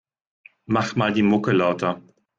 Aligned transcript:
Mach 0.65 0.95
mal 0.95 1.13
die 1.13 1.21
Mucke 1.21 1.51
lauter. 1.51 2.01